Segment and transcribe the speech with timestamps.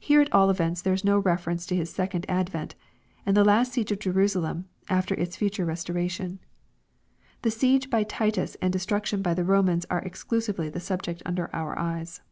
[0.00, 2.74] Here at all events there is no reference to His second ad vent,
[3.26, 6.38] and the last siege of Jerusalem, after its future restoration.
[7.42, 11.78] The siege by Titus and destruction by the Romans are exclusively the subject under our
[11.78, 12.22] eyes.